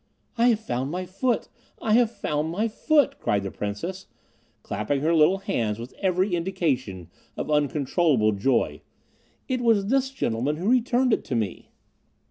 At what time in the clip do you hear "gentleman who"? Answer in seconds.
10.09-10.71